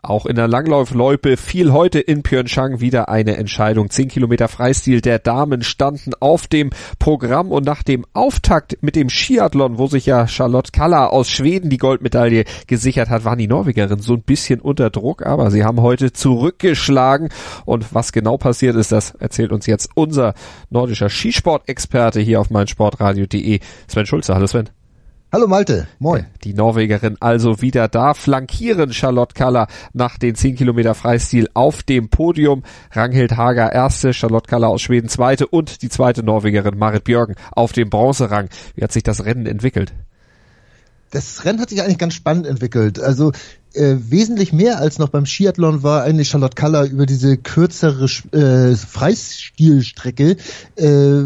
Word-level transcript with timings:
Auch 0.00 0.26
in 0.26 0.36
der 0.36 0.46
Langlaufloipe 0.46 1.36
fiel 1.36 1.72
heute 1.72 1.98
in 1.98 2.22
Pyeongchang 2.22 2.80
wieder 2.80 3.08
eine 3.08 3.36
Entscheidung. 3.36 3.90
Zehn 3.90 4.06
Kilometer 4.06 4.46
Freistil 4.46 5.00
der 5.00 5.18
Damen 5.18 5.62
standen 5.62 6.12
auf 6.20 6.46
dem 6.46 6.70
Programm 7.00 7.50
und 7.50 7.66
nach 7.66 7.82
dem 7.82 8.06
Auftakt 8.14 8.78
mit 8.80 8.94
dem 8.94 9.10
Skiathlon, 9.10 9.76
wo 9.76 9.88
sich 9.88 10.06
ja 10.06 10.28
Charlotte 10.28 10.70
Kalla 10.70 11.08
aus 11.08 11.28
Schweden 11.28 11.68
die 11.68 11.78
Goldmedaille 11.78 12.44
gesichert 12.68 13.08
hat, 13.10 13.24
waren 13.24 13.40
die 13.40 13.48
Norwegerinnen 13.48 14.00
so 14.00 14.14
ein 14.14 14.22
bisschen 14.22 14.60
unter 14.60 14.90
Druck, 14.90 15.26
aber 15.26 15.50
sie 15.50 15.64
haben 15.64 15.82
heute 15.82 16.12
zurückgeschlagen 16.12 17.30
und 17.64 17.92
was 17.92 18.12
genau 18.12 18.36
passiert 18.36 18.76
ist, 18.76 18.92
das 18.92 19.16
erzählt 19.16 19.50
uns 19.50 19.66
jetzt 19.66 19.90
unser 19.94 20.34
nordischer 20.70 21.08
Skisportexperte 21.08 22.20
hier 22.20 22.40
auf 22.40 22.50
meinsportradio.de, 22.50 23.58
Sven 23.88 24.06
Schulze. 24.06 24.34
Hallo 24.36 24.46
Sven. 24.46 24.77
Hallo 25.30 25.46
Malte, 25.46 25.86
moin. 25.98 26.24
Die 26.42 26.54
Norwegerin 26.54 27.18
also 27.20 27.60
wieder 27.60 27.86
da, 27.86 28.14
flankieren 28.14 28.94
Charlotte 28.94 29.34
Kaller 29.34 29.66
nach 29.92 30.16
den 30.16 30.34
10 30.34 30.56
Kilometer 30.56 30.94
Freistil 30.94 31.50
auf 31.52 31.82
dem 31.82 32.08
Podium. 32.08 32.62
Ranghild 32.92 33.36
Hager 33.36 33.70
erste, 33.70 34.14
Charlotte 34.14 34.48
Kaller 34.48 34.68
aus 34.68 34.80
Schweden 34.80 35.10
zweite 35.10 35.46
und 35.46 35.82
die 35.82 35.90
zweite 35.90 36.22
Norwegerin 36.22 36.78
Marit 36.78 37.04
Björgen 37.04 37.34
auf 37.50 37.72
dem 37.72 37.90
Bronzerang. 37.90 38.48
Wie 38.74 38.82
hat 38.82 38.90
sich 38.90 39.02
das 39.02 39.26
Rennen 39.26 39.44
entwickelt? 39.44 39.92
Das 41.10 41.44
Rennen 41.44 41.60
hat 41.60 41.68
sich 41.68 41.82
eigentlich 41.82 41.98
ganz 41.98 42.14
spannend 42.14 42.46
entwickelt. 42.46 42.98
Also 42.98 43.32
äh, 43.74 43.96
wesentlich 43.98 44.54
mehr 44.54 44.78
als 44.78 44.98
noch 44.98 45.10
beim 45.10 45.26
Skiathlon 45.26 45.82
war 45.82 46.04
eigentlich 46.04 46.30
Charlotte 46.30 46.54
Kaller 46.54 46.86
über 46.86 47.04
diese 47.04 47.36
kürzere 47.36 48.06
äh, 48.32 48.74
Freistilstrecke 48.74 50.38
äh, 50.76 51.24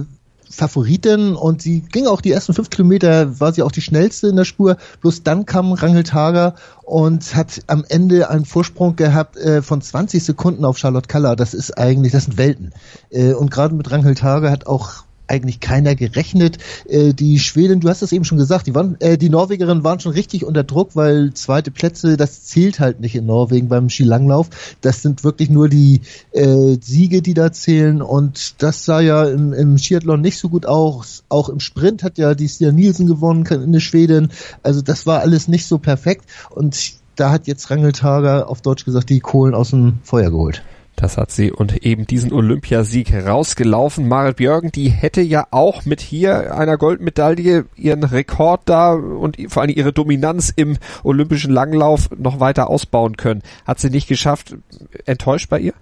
Favoritin 0.53 1.35
und 1.35 1.63
sie 1.63 1.81
ging 1.81 2.07
auch 2.07 2.21
die 2.21 2.31
ersten 2.31 2.53
fünf 2.53 2.69
Kilometer, 2.69 3.41
war 3.41 3.53
sie 3.53 3.63
auch 3.63 3.73
die 3.73 3.81
schnellste 3.81 4.29
in 4.29 4.37
der 4.37 4.45
Spur. 4.45 4.77
Bloß 5.01 5.23
dann 5.23 5.47
kam 5.47 5.73
Rangel 5.73 6.05
Hager 6.13 6.55
und 6.83 7.35
hat 7.35 7.63
am 7.69 7.85
Ende 7.89 8.29
einen 8.29 8.45
Vorsprung 8.45 8.95
gehabt 8.95 9.37
äh, 9.39 9.63
von 9.63 9.81
20 9.81 10.23
Sekunden 10.23 10.67
auf 10.67 10.77
Charlotte 10.77 11.09
Kaller. 11.09 11.37
Das 11.37 11.55
ist 11.55 11.79
eigentlich, 11.79 12.13
das 12.13 12.25
sind 12.25 12.37
Welten. 12.37 12.73
Äh, 13.11 13.33
und 13.33 13.51
gerade 13.51 13.75
mit 13.75 13.91
Rangel 13.91 14.15
Hager 14.21 14.51
hat 14.51 14.67
auch 14.67 15.05
eigentlich 15.27 15.61
keiner 15.61 15.95
gerechnet. 15.95 16.59
Äh, 16.89 17.15
die 17.15 17.39
Schweden, 17.39 17.81
du 17.81 17.89
hast 17.89 18.03
es 18.03 18.13
eben 18.13 18.25
schon 18.25 18.39
gesagt, 18.39 18.67
die, 18.67 18.75
waren, 18.75 19.01
äh, 19.01 19.17
die 19.19 19.31
Norwegerinnen 19.31 19.85
waren 19.85 20.01
schon 20.01 20.13
richtig 20.13 20.45
unter 20.45 20.65
Druck, 20.65 20.91
weil 20.95 21.33
zweite 21.35 21.71
Plätze, 21.71 22.17
das 22.17 22.45
zählt 22.45 22.81
halt 22.81 23.01
nicht 23.01 23.15
in 23.15 23.27
Norwegen 23.27 23.69
beim 23.69 23.89
Skilanglauf. 23.89 24.49
Das 24.81 25.03
sind 25.03 25.25
wirklich 25.25 25.51
nur 25.51 25.69
die 25.69 26.03
äh, 26.33 26.77
Siege, 26.81 27.23
die 27.23 27.35
da 27.35 27.53
zählen 27.53 28.03
und 28.03 28.63
das 28.63 28.85
sah 28.85 29.01
ja 29.01 29.25
im, 29.25 29.53
im 29.53 29.79
Skiathlon 29.79 30.21
nicht 30.21 30.39
so 30.39 30.49
gut 30.49 30.67
aus. 30.67 31.25
Auch 31.29 31.49
im 31.49 31.61
Sprint 31.61 32.03
hat 32.03 32.19
ja 32.19 32.35
die 32.35 32.49
Stia 32.49 32.73
Nielsen 32.73 33.07
gewonnen 33.07 33.47
in 33.47 33.73
der 33.73 33.81
Schweden. 33.81 34.33
Also 34.63 34.83
das 34.83 35.07
war 35.07 35.21
alles 35.21 35.49
nicht 35.49 35.67
so 35.67 35.79
perfekt 35.79 36.27
und 36.51 37.01
da 37.17 37.31
hat 37.31 37.47
jetzt 37.47 37.71
Rangeltager 37.71 38.49
auf 38.49 38.63
Deutsch 38.63 38.85
gesagt 38.85 39.11
die 39.11 39.21
Kohlen 39.21 39.55
aus 39.55 39.71
dem 39.71 39.99
Feuer 40.03 40.31
geholt. 40.31 40.63
Das 41.03 41.17
hat 41.17 41.33
sie 41.33 41.51
und 41.51 41.85
eben 41.85 42.07
diesen 42.07 42.33
Olympiasieg 42.33 43.13
rausgelaufen. 43.13 44.07
Marit 44.07 44.37
Björgen, 44.37 44.71
die 44.71 44.89
hätte 44.89 45.21
ja 45.21 45.49
auch 45.51 45.85
mit 45.85 46.01
hier 46.01 46.55
einer 46.55 46.79
Goldmedaille 46.79 47.65
ihren 47.75 48.05
Rekord 48.05 48.61
da 48.67 48.93
und 48.93 49.37
vor 49.49 49.63
allem 49.63 49.75
ihre 49.75 49.93
Dominanz 49.93 50.53
im 50.55 50.79
olympischen 51.03 51.53
Langlauf 51.53 52.09
noch 52.17 52.39
weiter 52.39 52.71
ausbauen 52.71 53.17
können. 53.17 53.43
Hat 53.67 53.81
sie 53.81 53.91
nicht 53.91 54.07
geschafft. 54.07 54.55
Enttäuscht 55.05 55.51
bei 55.51 55.59
ihr? 55.59 55.75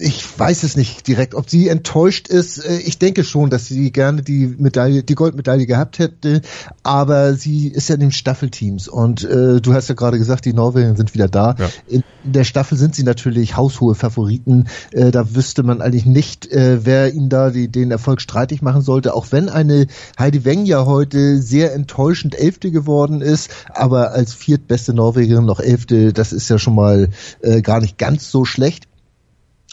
Ich 0.00 0.38
weiß 0.38 0.62
es 0.62 0.76
nicht 0.76 1.06
direkt, 1.06 1.34
ob 1.34 1.50
sie 1.50 1.68
enttäuscht 1.68 2.28
ist. 2.28 2.58
Äh, 2.58 2.78
ich 2.78 2.98
denke 2.98 3.24
schon, 3.24 3.50
dass 3.50 3.66
sie 3.66 3.92
gerne 3.92 4.22
die 4.22 4.54
Medaille, 4.58 5.02
die 5.02 5.14
Goldmedaille 5.14 5.66
gehabt 5.66 5.98
hätte, 5.98 6.40
aber 6.82 7.34
sie 7.34 7.68
ist 7.68 7.88
ja 7.88 7.94
in 7.94 8.00
den 8.00 8.12
Staffelteams 8.12 8.88
und 8.88 9.24
äh, 9.24 9.60
du 9.60 9.74
hast 9.74 9.88
ja 9.88 9.94
gerade 9.94 10.18
gesagt, 10.18 10.44
die 10.44 10.52
Norweger 10.52 10.96
sind 10.96 11.14
wieder 11.14 11.28
da. 11.28 11.54
Ja. 11.58 11.68
In 11.88 12.02
der 12.24 12.44
Staffel 12.44 12.76
sind 12.76 12.94
sie 12.94 13.02
natürlich 13.02 13.56
haushohe 13.56 13.94
Favoriten. 13.94 14.66
Äh, 14.92 15.10
da 15.10 15.34
wüsste 15.34 15.62
man 15.62 15.80
eigentlich 15.80 16.06
nicht, 16.06 16.50
äh, 16.50 16.84
wer 16.84 17.12
ihnen 17.12 17.28
da 17.28 17.50
die, 17.50 17.68
den 17.68 17.90
Erfolg 17.90 18.20
streitig 18.20 18.62
machen 18.62 18.82
sollte, 18.82 19.14
auch 19.14 19.26
wenn 19.30 19.48
eine 19.48 19.86
Heidi 20.18 20.44
Weng 20.44 20.64
ja 20.64 20.86
heute 20.86 21.40
sehr 21.42 21.74
enttäuschend 21.74 22.34
Elfte 22.34 22.70
geworden 22.70 23.20
ist, 23.20 23.50
aber 23.74 24.12
als 24.12 24.34
viertbeste 24.34 24.94
Norwegerin 24.94 25.44
noch 25.44 25.60
Elfte, 25.60 26.12
das 26.12 26.32
ist 26.32 26.48
ja 26.48 26.58
schon 26.58 26.74
mal 26.74 27.08
äh, 27.42 27.62
gar 27.62 27.80
nicht 27.80 27.98
ganz 27.98 28.30
so 28.30 28.44
schlecht. 28.44 28.89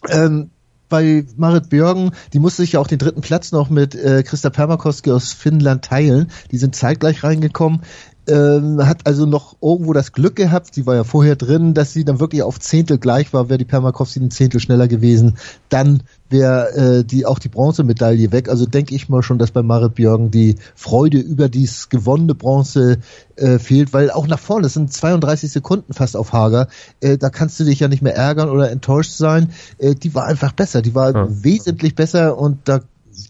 Ähm, 0.09 0.49
bei 0.89 1.25
Marit 1.35 1.69
Björgen, 1.69 2.11
die 2.33 2.39
musste 2.39 2.61
sich 2.61 2.73
ja 2.73 2.79
auch 2.79 2.87
den 2.87 2.99
dritten 2.99 3.21
Platz 3.21 3.51
noch 3.51 3.69
mit 3.69 3.93
äh, 3.93 4.23
Christa 4.23 4.49
Permakoski 4.49 5.11
aus 5.11 5.33
Finnland 5.33 5.83
teilen. 5.83 6.31
Die 6.51 6.57
sind 6.57 6.75
zeitgleich 6.75 7.23
reingekommen 7.23 7.81
ähm, 8.27 8.85
hat 8.85 9.07
also 9.07 9.25
noch 9.25 9.55
irgendwo 9.61 9.93
das 9.93 10.11
Glück 10.11 10.35
gehabt, 10.35 10.75
sie 10.75 10.85
war 10.85 10.95
ja 10.95 11.03
vorher 11.03 11.35
drin, 11.35 11.73
dass 11.73 11.93
sie 11.93 12.03
dann 12.03 12.19
wirklich 12.19 12.43
auf 12.43 12.59
Zehntel 12.59 12.97
gleich 12.97 13.33
war, 13.33 13.49
wäre 13.49 13.57
die 13.57 13.65
Permakowski 13.65 14.19
ein 14.19 14.31
Zehntel 14.31 14.59
schneller 14.59 14.87
gewesen, 14.87 15.37
dann 15.69 16.03
wäre 16.29 16.73
äh, 16.75 17.03
die 17.03 17.25
auch 17.25 17.39
die 17.39 17.47
Bronzemedaille 17.47 18.31
weg. 18.31 18.49
Also 18.49 18.65
denke 18.65 18.95
ich 18.95 19.07
mal 19.07 19.23
schon, 19.23 19.39
dass 19.39 19.51
bei 19.51 19.63
Marit 19.63 19.95
Björgen 19.95 20.29
die 20.29 20.55
Freude 20.75 21.19
über 21.19 21.47
dies 21.47 21.89
gewonnene 21.89 22.35
Bronze 22.35 22.97
äh, 23.37 23.59
fehlt, 23.59 23.93
weil 23.93 24.11
auch 24.11 24.27
nach 24.27 24.39
vorne, 24.39 24.63
das 24.63 24.73
sind 24.73 24.91
32 24.91 25.51
Sekunden 25.51 25.93
fast 25.93 26.17
auf 26.17 26.33
Hager, 26.33 26.67
äh, 26.99 27.17
da 27.17 27.29
kannst 27.29 27.59
du 27.59 27.63
dich 27.63 27.79
ja 27.79 27.87
nicht 27.87 28.01
mehr 28.01 28.15
ärgern 28.15 28.49
oder 28.49 28.69
enttäuscht 28.71 29.11
sein. 29.11 29.51
Äh, 29.77 29.95
die 29.95 30.13
war 30.13 30.25
einfach 30.25 30.51
besser, 30.51 30.81
die 30.81 30.95
war 30.95 31.13
ja. 31.13 31.27
wesentlich 31.29 31.95
besser 31.95 32.37
und 32.37 32.59
da 32.65 32.81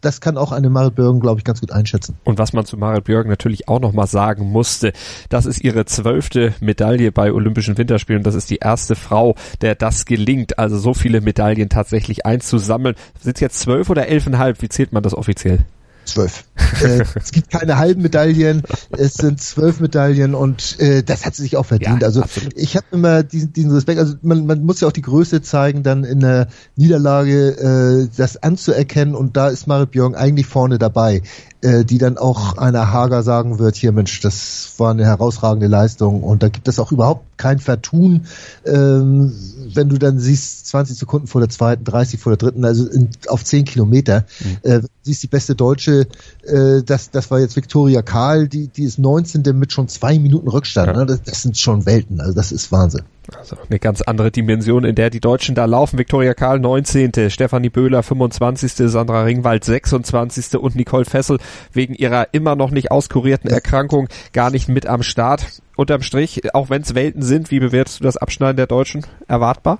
das 0.01 0.21
kann 0.21 0.37
auch 0.37 0.51
eine 0.51 0.69
Marit 0.69 0.95
Björgen, 0.95 1.19
glaube 1.19 1.39
ich, 1.39 1.43
ganz 1.43 1.61
gut 1.61 1.71
einschätzen. 1.71 2.17
Und 2.23 2.37
was 2.37 2.53
man 2.53 2.65
zu 2.65 2.77
Marit 2.77 3.05
Björgen 3.05 3.29
natürlich 3.29 3.67
auch 3.67 3.79
nochmal 3.79 4.07
sagen 4.07 4.51
musste, 4.51 4.93
das 5.29 5.45
ist 5.45 5.63
ihre 5.63 5.85
zwölfte 5.85 6.53
Medaille 6.59 7.11
bei 7.11 7.31
Olympischen 7.31 7.77
Winterspielen. 7.77 8.23
Das 8.23 8.35
ist 8.35 8.49
die 8.49 8.57
erste 8.57 8.95
Frau, 8.95 9.35
der 9.61 9.75
das 9.75 10.05
gelingt, 10.05 10.59
also 10.59 10.77
so 10.77 10.93
viele 10.93 11.21
Medaillen 11.21 11.69
tatsächlich 11.69 12.25
einzusammeln. 12.25 12.95
Sind 13.19 13.35
es 13.35 13.41
jetzt 13.41 13.59
zwölf 13.59 13.89
oder 13.89 14.07
elfeinhalb? 14.07 14.61
Wie 14.61 14.69
zählt 14.69 14.93
man 14.93 15.03
das 15.03 15.13
offiziell? 15.13 15.59
Zwölf. 16.05 16.45
Äh, 16.81 17.03
es 17.16 17.31
gibt 17.31 17.50
keine 17.50 17.78
halben 17.78 18.01
Medaillen, 18.01 18.63
es 18.91 19.16
sind 19.16 19.41
zwölf 19.41 19.79
Medaillen 19.79 20.35
und 20.35 20.79
äh, 20.79 21.03
das 21.03 21.25
hat 21.25 21.35
sie 21.35 21.44
sich 21.44 21.57
auch 21.57 21.66
verdient. 21.66 22.01
Ja, 22.01 22.07
also 22.07 22.22
absolut. 22.22 22.53
ich 22.55 22.75
habe 22.75 22.85
immer 22.91 23.23
diesen, 23.23 23.53
diesen 23.53 23.72
Respekt, 23.72 24.00
also 24.00 24.16
man, 24.22 24.45
man 24.45 24.63
muss 24.63 24.81
ja 24.81 24.88
auch 24.88 24.94
die 24.94 25.01
Größe 25.01 25.41
zeigen, 25.41 25.83
dann 25.83 26.03
in 26.03 26.19
der 26.19 26.47
Niederlage 26.75 28.07
äh, 28.07 28.09
das 28.16 28.41
anzuerkennen 28.41 29.16
und 29.16 29.38
da 29.38 29.50
ist 29.50 29.67
Marit 29.67 29.91
Björn 29.91 30.16
eigentlich 30.16 30.47
vorne 30.47 30.77
dabei, 30.77 31.22
äh, 31.62 31.84
die 31.84 31.97
dann 31.97 32.18
auch 32.18 32.57
einer 32.57 32.91
Hager 32.91 33.23
sagen 33.23 33.57
wird, 33.57 33.75
hier 33.75 33.91
Mensch, 33.91 34.22
das 34.22 34.73
war 34.78 34.91
eine 34.91 35.06
herausragende 35.06 35.68
Leistung 35.68 36.23
und 36.23 36.44
da 36.44 36.50
gibt 36.50 36.68
es 36.68 36.79
auch 36.79 36.91
überhaupt 36.91 37.25
kein 37.38 37.59
Vertun, 37.59 38.28
ähm, 38.66 39.34
wenn 39.73 39.90
du 39.90 39.97
dann 39.97 40.19
siehst, 40.19 40.68
20 40.68 40.97
Sekunden 40.97 41.28
vor 41.28 41.41
der 41.41 41.50
zweiten, 41.50 41.84
30 41.84 42.19
vor 42.19 42.31
der 42.31 42.38
dritten, 42.38 42.63
also 42.63 42.88
in, 42.88 43.09
auf 43.28 43.44
10 43.44 43.66
Kilometer, 43.66 44.25
mhm. 44.40 44.69
äh, 44.69 44.81
siehst 45.01 45.23
die 45.23 45.28
beste 45.28 45.56
Deutsche, 45.56 46.07
äh, 46.44 46.84
das, 46.84 47.09
das 47.12 47.31
war 47.31 47.40
jetzt 47.40 47.56
Viktoria 47.56 48.01
Karl, 48.01 48.47
die, 48.47 48.68
die 48.68 48.84
ist 48.84 49.00
19. 49.00 49.44
mit 49.57 49.72
schon 49.72 49.88
zwei 49.88 50.19
Minuten 50.19 50.47
Rückstand. 50.47 50.88
Ja. 50.88 50.97
Ne? 50.97 51.06
Das, 51.06 51.24
das 51.24 51.41
sind 51.41 51.57
schon 51.57 51.85
Welten, 51.85 52.22
also 52.22 52.34
das 52.34 52.51
ist 52.51 52.72
Wahnsinn. 52.72 53.03
Also 53.35 53.57
eine 53.69 53.79
ganz 53.79 54.01
andere 54.01 54.31
Dimension, 54.31 54.85
in 54.85 54.95
der 54.95 55.09
die 55.09 55.19
Deutschen 55.19 55.55
da 55.55 55.65
laufen. 55.65 55.99
Viktoria 55.99 56.33
Karl 56.33 56.59
19., 56.59 57.29
Stefanie 57.29 57.69
Böhler 57.69 58.03
25., 58.03 58.89
Sandra 58.89 59.23
Ringwald 59.23 59.63
26. 59.63 60.57
und 60.57 60.75
Nicole 60.75 61.05
Fessel 61.05 61.39
wegen 61.73 61.93
ihrer 61.93 62.33
immer 62.33 62.55
noch 62.55 62.71
nicht 62.71 62.91
auskurierten 62.91 63.49
Erkrankung 63.49 64.07
gar 64.33 64.49
nicht 64.49 64.69
mit 64.69 64.85
am 64.88 65.03
Start. 65.03 65.61
Unterm 65.75 66.01
Strich, 66.01 66.53
auch 66.55 66.69
wenn 66.69 66.81
es 66.81 66.95
Welten 66.95 67.21
sind, 67.21 67.51
wie 67.51 67.59
bewertest 67.59 67.99
du 67.99 68.03
das 68.03 68.17
Abschneiden 68.17 68.57
der 68.57 68.67
Deutschen? 68.67 69.05
Erwartbar? 69.27 69.79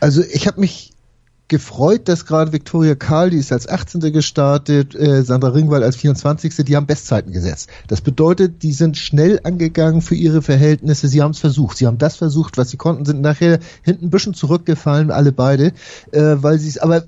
Also 0.00 0.22
ich 0.22 0.46
habe 0.46 0.60
mich 0.60 0.92
gefreut, 1.48 2.08
dass 2.08 2.26
gerade 2.26 2.52
Viktoria 2.52 2.94
Karl, 2.94 3.30
die 3.30 3.38
ist 3.38 3.52
als 3.52 3.68
18. 3.68 4.12
gestartet, 4.12 4.94
äh, 4.94 5.22
Sandra 5.22 5.48
Ringwald 5.48 5.82
als 5.82 5.96
24. 5.96 6.54
Die 6.64 6.76
haben 6.76 6.86
Bestzeiten 6.86 7.32
gesetzt. 7.32 7.70
Das 7.86 8.02
bedeutet, 8.02 8.62
die 8.62 8.72
sind 8.72 8.98
schnell 8.98 9.40
angegangen 9.42 10.02
für 10.02 10.14
ihre 10.14 10.42
Verhältnisse. 10.42 11.08
Sie 11.08 11.22
haben 11.22 11.30
es 11.30 11.38
versucht. 11.38 11.78
Sie 11.78 11.86
haben 11.86 11.96
das 11.96 12.16
versucht, 12.16 12.58
was 12.58 12.68
sie 12.68 12.76
konnten, 12.76 13.06
sind 13.06 13.22
nachher 13.22 13.60
hinten 13.82 14.06
ein 14.06 14.10
bisschen 14.10 14.34
zurückgefallen, 14.34 15.10
alle 15.10 15.32
beide, 15.32 15.72
äh, 16.12 16.36
weil 16.36 16.58
sie 16.58 16.68
es, 16.68 16.78
aber 16.78 16.98
äh, 16.98 17.02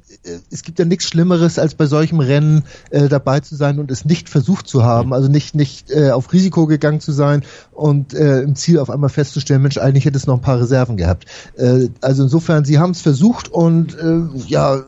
es 0.50 0.62
gibt 0.62 0.78
ja 0.78 0.86
nichts 0.86 1.04
Schlimmeres, 1.04 1.58
als 1.58 1.75
bei 1.75 1.86
solchem 1.86 2.20
Rennen 2.20 2.64
äh, 2.90 3.08
dabei 3.08 3.40
zu 3.40 3.56
sein 3.56 3.78
und 3.78 3.90
es 3.90 4.06
nicht 4.06 4.31
versucht 4.31 4.69
zu 4.69 4.84
haben, 4.84 5.12
also 5.12 5.28
nicht, 5.28 5.54
nicht 5.54 5.90
äh, 5.90 6.12
auf 6.12 6.32
Risiko 6.32 6.66
gegangen 6.66 7.00
zu 7.00 7.12
sein 7.12 7.43
und 7.72 8.14
äh, 8.14 8.40
im 8.40 8.54
Ziel 8.56 8.78
auf 8.78 8.88
einmal 8.88 9.10
festzustellen, 9.10 9.60
Mensch, 9.60 9.76
eigentlich 9.76 10.06
hätte 10.06 10.16
es 10.16 10.26
noch 10.26 10.36
ein 10.36 10.43
paar 10.43 10.60
Reserven 10.60 10.96
gehabt. 10.96 11.26
Äh, 11.56 11.88
also 12.00 12.22
insofern, 12.22 12.64
sie 12.64 12.78
haben 12.78 12.93
es 12.93 13.02
versucht 13.02 13.48
und 13.48 13.94
äh, 13.98 14.30
ja, 14.35 14.85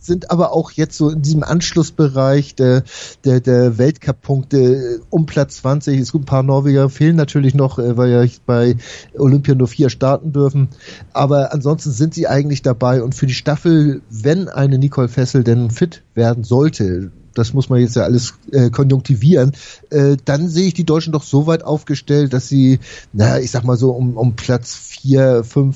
sind 0.00 0.30
aber 0.30 0.52
auch 0.52 0.70
jetzt 0.72 0.96
so 0.96 1.10
in 1.10 1.22
diesem 1.22 1.42
Anschlussbereich 1.42 2.54
der, 2.54 2.84
der, 3.24 3.40
der 3.40 3.78
Weltcup-Punkte 3.78 5.00
um 5.10 5.26
Platz 5.26 5.56
20. 5.56 5.98
Es 5.98 6.12
gibt 6.12 6.24
ein 6.24 6.26
paar 6.26 6.42
Norweger, 6.42 6.88
fehlen 6.90 7.16
natürlich 7.16 7.54
noch, 7.54 7.78
äh, 7.78 7.96
weil 7.96 8.10
ja 8.10 8.24
bei 8.46 8.76
Olympia 9.16 9.54
nur 9.54 9.68
vier 9.68 9.90
starten 9.90 10.32
dürfen. 10.32 10.68
Aber 11.12 11.52
ansonsten 11.52 11.90
sind 11.90 12.14
sie 12.14 12.28
eigentlich 12.28 12.62
dabei 12.62 13.02
und 13.02 13.14
für 13.14 13.26
die 13.26 13.34
Staffel, 13.34 14.02
wenn 14.10 14.48
eine 14.48 14.78
Nicole 14.78 15.08
Fessel 15.08 15.44
denn 15.44 15.70
fit 15.70 16.02
werden 16.14 16.44
sollte, 16.44 17.10
das 17.34 17.52
muss 17.52 17.68
man 17.68 17.80
jetzt 17.80 17.96
ja 17.96 18.04
alles 18.04 18.34
äh, 18.52 18.70
konjunktivieren, 18.70 19.52
äh, 19.90 20.16
dann 20.24 20.48
sehe 20.48 20.68
ich 20.68 20.74
die 20.74 20.84
Deutschen 20.84 21.12
doch 21.12 21.22
so 21.22 21.46
weit 21.46 21.64
aufgestellt, 21.64 22.32
dass 22.32 22.48
sie, 22.48 22.78
naja, 23.12 23.38
ich 23.42 23.50
sag 23.50 23.64
mal 23.64 23.76
so 23.76 23.90
um, 23.90 24.16
um 24.16 24.36
Platz 24.36 24.74
vier, 24.74 25.42
fünf, 25.44 25.74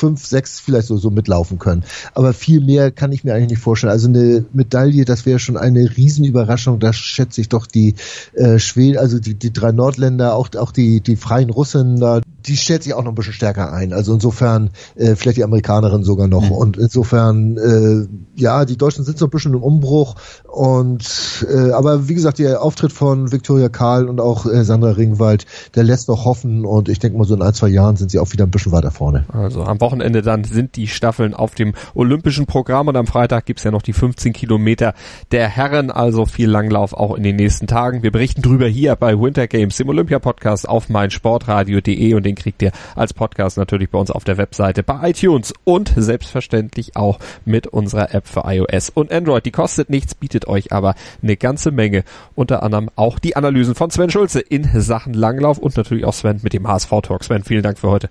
fünf, 0.00 0.24
sechs 0.24 0.60
vielleicht 0.60 0.88
so, 0.88 0.96
so 0.96 1.10
mitlaufen 1.10 1.58
können. 1.58 1.84
Aber 2.14 2.32
viel 2.32 2.60
mehr 2.62 2.90
kann 2.90 3.12
ich 3.12 3.22
mir 3.22 3.34
eigentlich 3.34 3.50
nicht 3.50 3.62
vorstellen. 3.62 3.92
Also 3.92 4.08
eine 4.08 4.46
Medaille, 4.54 5.04
das 5.04 5.26
wäre 5.26 5.38
schon 5.38 5.58
eine 5.58 5.94
Riesenüberraschung. 5.94 6.78
Da 6.78 6.94
schätze 6.94 7.42
ich 7.42 7.50
doch 7.50 7.66
die 7.66 7.96
äh, 8.32 8.58
Schweden, 8.58 8.96
also 8.96 9.18
die, 9.18 9.34
die 9.34 9.52
drei 9.52 9.72
Nordländer, 9.72 10.34
auch, 10.34 10.48
auch 10.56 10.72
die, 10.72 11.02
die 11.02 11.16
freien 11.16 11.50
Russen, 11.50 12.00
da, 12.00 12.22
die 12.46 12.56
stellt 12.56 12.82
sich 12.82 12.94
auch 12.94 13.04
noch 13.04 13.12
ein 13.12 13.14
bisschen 13.14 13.34
stärker 13.34 13.72
ein. 13.74 13.92
Also 13.92 14.14
insofern 14.14 14.70
äh, 14.96 15.16
vielleicht 15.16 15.36
die 15.36 15.44
Amerikanerin 15.44 16.02
sogar 16.02 16.28
noch. 16.28 16.46
Mhm. 16.46 16.52
Und 16.52 16.76
insofern, 16.78 17.58
äh, 17.58 18.40
ja, 18.40 18.64
die 18.64 18.78
Deutschen 18.78 19.04
sind 19.04 19.18
so 19.18 19.26
ein 19.26 19.30
bisschen 19.30 19.52
im 19.52 19.62
Umbruch. 19.62 20.14
Und 20.48 21.46
äh, 21.46 21.72
aber 21.72 22.08
wie 22.08 22.14
gesagt, 22.14 22.38
der 22.38 22.62
Auftritt 22.62 22.92
von 22.92 23.32
Viktoria 23.32 23.68
Karl 23.68 24.08
und 24.08 24.18
auch 24.18 24.46
äh, 24.46 24.64
Sandra 24.64 24.92
Ringwald, 24.92 25.44
der 25.74 25.84
lässt 25.84 26.08
noch 26.08 26.24
hoffen. 26.24 26.64
Und 26.64 26.88
ich 26.88 26.98
denke 26.98 27.18
mal, 27.18 27.24
so 27.24 27.34
in 27.34 27.42
ein, 27.42 27.52
zwei 27.52 27.68
Jahren 27.68 27.96
sind 27.96 28.10
sie 28.10 28.18
auch 28.18 28.32
wieder 28.32 28.46
ein 28.46 28.50
bisschen 28.50 28.72
weiter 28.72 28.90
vorne. 28.90 29.26
Also 29.28 29.62
am 29.62 29.78
Wochenende 29.80 29.89
dann 29.98 30.44
sind 30.44 30.76
die 30.76 30.86
Staffeln 30.86 31.34
auf 31.34 31.54
dem 31.54 31.74
olympischen 31.94 32.46
Programm 32.46 32.88
und 32.88 32.96
am 32.96 33.06
Freitag 33.06 33.46
gibt's 33.46 33.64
ja 33.64 33.70
noch 33.70 33.82
die 33.82 33.92
15 33.92 34.32
Kilometer 34.32 34.94
der 35.32 35.48
Herren. 35.48 35.90
Also 35.90 36.26
viel 36.26 36.48
Langlauf 36.48 36.92
auch 36.92 37.14
in 37.16 37.24
den 37.24 37.36
nächsten 37.36 37.66
Tagen. 37.66 38.02
Wir 38.02 38.12
berichten 38.12 38.42
drüber 38.42 38.66
hier 38.66 38.94
bei 38.96 39.18
Winter 39.18 39.48
Games 39.48 39.80
im 39.80 39.88
Olympia-Podcast 39.88 40.68
auf 40.68 40.88
meinsportradio.de 40.88 42.14
und 42.14 42.24
den 42.24 42.34
kriegt 42.34 42.62
ihr 42.62 42.72
als 42.94 43.12
Podcast 43.12 43.56
natürlich 43.56 43.90
bei 43.90 43.98
uns 43.98 44.10
auf 44.10 44.24
der 44.24 44.36
Webseite, 44.36 44.82
bei 44.82 45.10
iTunes 45.10 45.52
und 45.64 45.92
selbstverständlich 45.96 46.96
auch 46.96 47.18
mit 47.44 47.66
unserer 47.66 48.14
App 48.14 48.28
für 48.28 48.42
iOS 48.46 48.90
und 48.90 49.12
Android. 49.12 49.44
Die 49.44 49.50
kostet 49.50 49.90
nichts, 49.90 50.14
bietet 50.14 50.46
euch 50.46 50.72
aber 50.72 50.94
eine 51.22 51.36
ganze 51.36 51.70
Menge. 51.70 52.04
Unter 52.34 52.62
anderem 52.62 52.90
auch 52.96 53.18
die 53.18 53.36
Analysen 53.36 53.74
von 53.74 53.90
Sven 53.90 54.10
Schulze 54.10 54.40
in 54.40 54.68
Sachen 54.80 55.14
Langlauf 55.14 55.58
und 55.58 55.76
natürlich 55.76 56.04
auch 56.04 56.14
Sven 56.14 56.40
mit 56.42 56.52
dem 56.52 56.66
HSV 56.66 56.90
Talk. 57.02 57.24
Sven, 57.24 57.44
vielen 57.44 57.62
Dank 57.62 57.78
für 57.78 57.90
heute. 57.90 58.10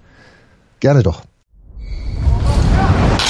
Gerne 0.80 1.04
doch. 1.04 1.24